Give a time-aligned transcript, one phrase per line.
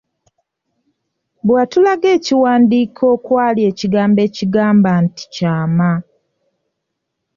[1.43, 5.91] Bwe watulaga ekiwandiiko okwali ekigambo ekigamba nti “KYAMA”.